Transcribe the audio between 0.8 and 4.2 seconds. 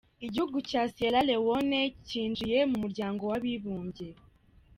Sierra Leone cyinjiye mu muryango w’abibumbye.